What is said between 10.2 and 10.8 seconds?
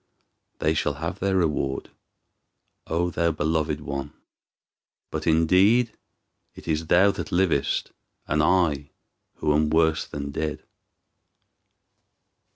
dead."